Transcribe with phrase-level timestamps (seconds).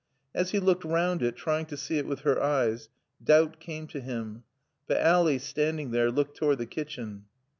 [0.33, 2.89] As he looked round it, trying to see it with her eyes,
[3.23, 4.41] doubt came to him.
[4.87, 7.25] But Ally, standing there, looked toward the kitchen.